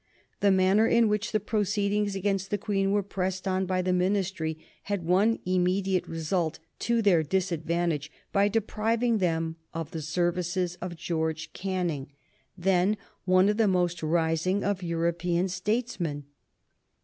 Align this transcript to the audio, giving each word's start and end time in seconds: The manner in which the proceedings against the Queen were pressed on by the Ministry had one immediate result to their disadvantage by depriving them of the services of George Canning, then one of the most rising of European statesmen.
The 0.39 0.49
manner 0.49 0.87
in 0.87 1.07
which 1.09 1.31
the 1.31 1.39
proceedings 1.39 2.15
against 2.15 2.49
the 2.49 2.57
Queen 2.57 2.91
were 2.91 3.03
pressed 3.03 3.47
on 3.47 3.67
by 3.67 3.83
the 3.83 3.93
Ministry 3.93 4.57
had 4.89 5.05
one 5.05 5.37
immediate 5.45 6.07
result 6.07 6.57
to 6.79 7.03
their 7.03 7.21
disadvantage 7.21 8.11
by 8.33 8.47
depriving 8.47 9.19
them 9.19 9.57
of 9.75 9.91
the 9.91 10.01
services 10.01 10.73
of 10.81 10.95
George 10.95 11.53
Canning, 11.53 12.11
then 12.57 12.97
one 13.25 13.47
of 13.47 13.57
the 13.57 13.67
most 13.67 14.01
rising 14.01 14.63
of 14.63 14.81
European 14.81 15.47
statesmen. 15.47 16.23